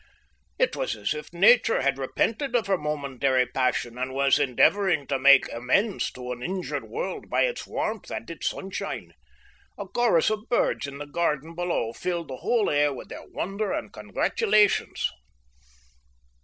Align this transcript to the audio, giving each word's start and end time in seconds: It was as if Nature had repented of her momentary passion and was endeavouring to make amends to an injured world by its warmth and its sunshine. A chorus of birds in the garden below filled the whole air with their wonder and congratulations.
It 0.57 0.75
was 0.75 0.95
as 0.95 1.13
if 1.13 1.31
Nature 1.31 1.83
had 1.83 1.99
repented 1.99 2.55
of 2.55 2.65
her 2.65 2.75
momentary 2.75 3.45
passion 3.45 3.99
and 3.99 4.15
was 4.15 4.39
endeavouring 4.39 5.05
to 5.05 5.19
make 5.19 5.47
amends 5.53 6.09
to 6.13 6.31
an 6.31 6.41
injured 6.41 6.85
world 6.85 7.29
by 7.29 7.43
its 7.43 7.67
warmth 7.67 8.09
and 8.09 8.27
its 8.27 8.49
sunshine. 8.49 9.13
A 9.77 9.85
chorus 9.87 10.31
of 10.31 10.49
birds 10.49 10.87
in 10.87 10.97
the 10.97 11.05
garden 11.05 11.53
below 11.53 11.93
filled 11.93 12.29
the 12.29 12.37
whole 12.37 12.71
air 12.71 12.91
with 12.91 13.09
their 13.09 13.27
wonder 13.27 13.71
and 13.71 13.93
congratulations. 13.93 15.07